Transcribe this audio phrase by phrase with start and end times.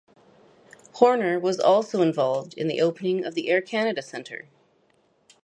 [0.93, 4.47] Horner was also involved in the opening of the Air Canada Centre.